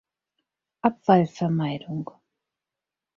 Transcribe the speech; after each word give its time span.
Abfallvermeidung. 0.87 2.07